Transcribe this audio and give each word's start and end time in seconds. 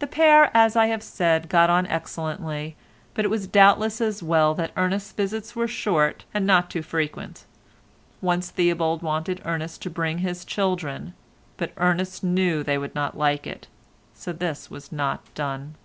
The 0.00 0.08
pair, 0.08 0.50
as 0.56 0.74
I 0.74 0.86
have 0.86 1.04
said, 1.04 1.48
got 1.48 1.70
on 1.70 1.86
excellently, 1.86 2.74
but 3.14 3.24
it 3.24 3.28
was 3.28 3.46
doubtless 3.46 4.00
as 4.00 4.20
well 4.20 4.54
that 4.54 4.72
Ernest's 4.76 5.12
visits 5.12 5.54
were 5.54 5.68
short 5.68 6.24
and 6.34 6.44
not 6.44 6.68
too 6.68 6.82
frequent. 6.82 7.44
Once 8.20 8.50
Theobald 8.50 9.02
wanted 9.02 9.40
Ernest 9.44 9.80
to 9.82 9.88
bring 9.88 10.18
his 10.18 10.44
children, 10.44 11.14
but 11.58 11.70
Ernest 11.76 12.24
knew 12.24 12.64
they 12.64 12.76
would 12.76 12.96
not 12.96 13.16
like 13.16 13.46
it, 13.46 13.68
so 14.16 14.32
this 14.32 14.68
was 14.68 14.90
not 14.90 15.32
done. 15.36 15.76